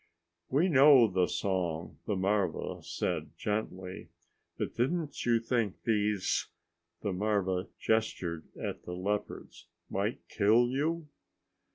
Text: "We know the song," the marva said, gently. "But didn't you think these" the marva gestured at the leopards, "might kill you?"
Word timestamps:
"We 0.49 0.67
know 0.67 1.07
the 1.07 1.27
song," 1.27 1.99
the 2.07 2.15
marva 2.15 2.81
said, 2.81 3.37
gently. 3.37 4.07
"But 4.57 4.73
didn't 4.73 5.27
you 5.27 5.39
think 5.39 5.83
these" 5.83 6.47
the 7.03 7.13
marva 7.13 7.67
gestured 7.77 8.45
at 8.57 8.81
the 8.81 8.93
leopards, 8.93 9.67
"might 9.91 10.27
kill 10.27 10.69
you?" 10.71 11.07